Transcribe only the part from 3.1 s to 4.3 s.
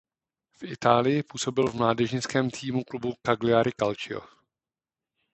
Cagliari Calcio.